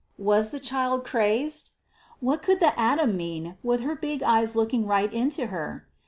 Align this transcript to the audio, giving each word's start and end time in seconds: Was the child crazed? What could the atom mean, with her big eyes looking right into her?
Was 0.17 0.49
the 0.49 0.59
child 0.59 1.03
crazed? 1.03 1.69
What 2.21 2.41
could 2.41 2.59
the 2.59 2.73
atom 2.75 3.15
mean, 3.15 3.59
with 3.61 3.81
her 3.81 3.95
big 3.95 4.23
eyes 4.23 4.55
looking 4.55 4.87
right 4.87 5.13
into 5.13 5.45
her? 5.53 5.85